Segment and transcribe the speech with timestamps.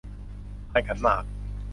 [0.71, 1.23] พานขันหมาก